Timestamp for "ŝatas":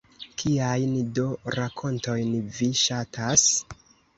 2.81-3.49